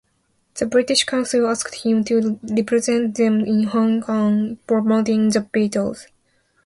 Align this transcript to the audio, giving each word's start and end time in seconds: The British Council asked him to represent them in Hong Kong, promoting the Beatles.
The 0.55 0.65
British 0.65 1.03
Council 1.03 1.45
asked 1.45 1.83
him 1.85 2.03
to 2.05 2.39
represent 2.41 3.13
them 3.17 3.41
in 3.41 3.65
Hong 3.65 4.01
Kong, 4.01 4.57
promoting 4.65 5.29
the 5.29 5.41
Beatles. 5.41 6.07